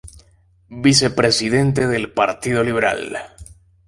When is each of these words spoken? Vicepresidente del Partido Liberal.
Vicepresidente 0.81 1.85
del 1.85 2.11
Partido 2.11 2.63
Liberal. 2.63 3.35